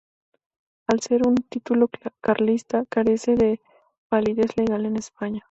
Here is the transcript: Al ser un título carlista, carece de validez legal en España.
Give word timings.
Al 0.87 0.99
ser 1.01 1.27
un 1.27 1.35
título 1.35 1.87
carlista, 2.21 2.85
carece 2.89 3.35
de 3.35 3.61
validez 4.09 4.57
legal 4.57 4.87
en 4.87 4.97
España. 4.97 5.39